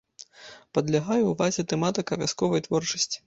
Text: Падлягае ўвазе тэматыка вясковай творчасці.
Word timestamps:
Падлягае 0.77 1.19
ўвазе 1.25 1.67
тэматыка 1.73 2.13
вясковай 2.25 2.61
творчасці. 2.69 3.17